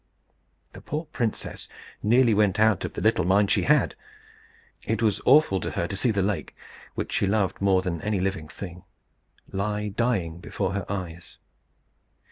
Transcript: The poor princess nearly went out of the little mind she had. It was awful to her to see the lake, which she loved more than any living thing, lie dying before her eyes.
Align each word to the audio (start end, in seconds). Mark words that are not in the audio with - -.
The 0.73 0.81
poor 0.81 1.05
princess 1.05 1.69
nearly 2.01 2.33
went 2.33 2.59
out 2.59 2.83
of 2.85 2.93
the 2.93 3.01
little 3.03 3.23
mind 3.23 3.51
she 3.51 3.65
had. 3.65 3.93
It 4.83 4.99
was 5.03 5.21
awful 5.25 5.59
to 5.59 5.69
her 5.69 5.85
to 5.87 5.95
see 5.95 6.09
the 6.09 6.23
lake, 6.23 6.55
which 6.95 7.11
she 7.11 7.27
loved 7.27 7.61
more 7.61 7.83
than 7.83 8.01
any 8.01 8.19
living 8.19 8.47
thing, 8.47 8.83
lie 9.51 9.89
dying 9.89 10.39
before 10.39 10.73
her 10.73 10.91
eyes. 10.91 11.37